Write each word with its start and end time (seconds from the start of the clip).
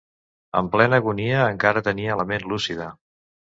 En 0.61 0.69
plena 0.75 0.99
agonia, 1.01 1.45
encara 1.57 1.85
tenia 1.91 2.19
la 2.23 2.27
ment 2.35 2.51
lúcida. 2.55 2.91